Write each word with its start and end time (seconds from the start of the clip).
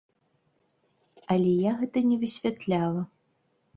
Але 1.35 1.51
я 1.69 1.75
гэта 1.81 1.97
не 2.09 2.17
высвятляла. 2.25 3.01